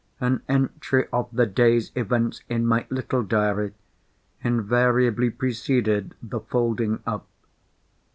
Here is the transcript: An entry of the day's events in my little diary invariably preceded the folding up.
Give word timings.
An 0.19 0.41
entry 0.49 1.05
of 1.13 1.29
the 1.31 1.45
day's 1.45 1.91
events 1.93 2.41
in 2.49 2.65
my 2.65 2.87
little 2.89 3.21
diary 3.21 3.75
invariably 4.43 5.29
preceded 5.29 6.15
the 6.23 6.39
folding 6.39 7.03
up. 7.05 7.27